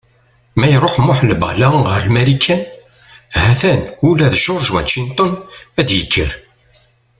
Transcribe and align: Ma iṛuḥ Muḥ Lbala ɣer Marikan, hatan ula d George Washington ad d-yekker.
Ma 0.59 0.65
iṛuḥ 0.73 0.95
Muḥ 1.05 1.19
Lbala 1.31 1.69
ɣer 1.91 2.03
Marikan, 2.13 2.61
hatan 3.43 3.81
ula 4.09 4.27
d 4.33 4.35
George 4.43 4.69
Washington 4.75 5.31
ad 5.79 5.85
d-yekker. 5.87 6.31